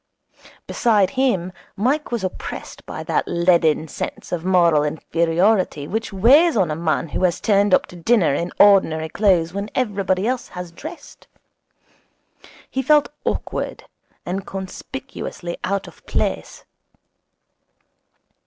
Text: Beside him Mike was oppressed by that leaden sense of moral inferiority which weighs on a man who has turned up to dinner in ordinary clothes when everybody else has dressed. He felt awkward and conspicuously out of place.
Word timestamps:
Beside 0.65 1.11
him 1.11 1.53
Mike 1.75 2.11
was 2.11 2.23
oppressed 2.23 2.83
by 2.87 3.03
that 3.03 3.27
leaden 3.27 3.87
sense 3.87 4.31
of 4.31 4.43
moral 4.43 4.83
inferiority 4.83 5.87
which 5.87 6.11
weighs 6.11 6.57
on 6.57 6.71
a 6.71 6.75
man 6.75 7.09
who 7.09 7.23
has 7.23 7.39
turned 7.39 7.71
up 7.71 7.85
to 7.85 7.95
dinner 7.95 8.33
in 8.33 8.51
ordinary 8.59 9.09
clothes 9.09 9.53
when 9.53 9.69
everybody 9.75 10.25
else 10.25 10.47
has 10.47 10.71
dressed. 10.71 11.27
He 12.67 12.81
felt 12.81 13.09
awkward 13.25 13.83
and 14.25 14.47
conspicuously 14.47 15.55
out 15.63 15.87
of 15.87 16.03
place. 16.07 16.65